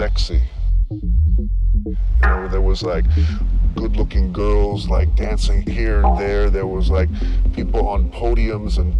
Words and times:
sexy. 0.00 0.40
You 0.90 1.98
know, 2.22 2.48
there 2.48 2.62
was 2.62 2.82
like 2.82 3.04
good 3.74 3.98
looking 3.98 4.32
girls 4.32 4.88
like 4.88 5.14
dancing 5.14 5.60
here 5.60 6.02
and 6.02 6.18
there. 6.18 6.48
There 6.48 6.66
was 6.66 6.88
like 6.88 7.10
people 7.52 7.86
on 7.86 8.10
podiums 8.10 8.78
and 8.78 8.94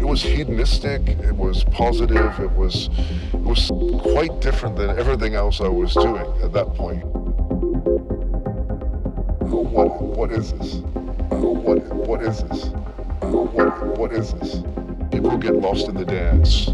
it 0.00 0.04
was 0.04 0.20
hedonistic, 0.20 1.10
it 1.10 1.36
was 1.36 1.62
positive, 1.62 2.40
it 2.40 2.50
was 2.50 2.88
it 3.32 3.40
was 3.40 3.70
quite 4.02 4.40
different 4.40 4.74
than 4.74 4.98
everything 4.98 5.36
else 5.36 5.60
I 5.60 5.68
was 5.68 5.94
doing 5.94 6.26
at 6.42 6.52
that 6.52 6.74
point. 6.74 7.04
What 9.46 10.02
what 10.02 10.32
is 10.32 10.54
this? 10.54 10.74
What 11.28 11.84
what 11.94 12.20
is 12.24 12.42
this? 12.42 12.64
What 13.20 13.96
what 13.96 14.12
is 14.12 14.34
this? 14.34 14.64
People 15.12 15.38
get 15.38 15.54
lost 15.54 15.86
in 15.86 15.94
the 15.94 16.04
dance. 16.04 16.70